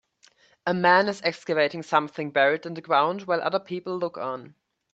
A 0.65 0.73
man 0.73 1.07
is 1.09 1.21
excavating 1.21 1.83
something 1.83 2.31
buried 2.31 2.65
in 2.65 2.73
the 2.73 2.81
ground 2.81 3.27
while 3.27 3.39
other 3.39 3.59
people 3.59 3.99
look 3.99 4.17
on. 4.17 4.55